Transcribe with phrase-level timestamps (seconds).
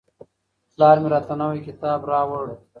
[0.73, 2.47] پلار مې راته نوی کتاب راوړ.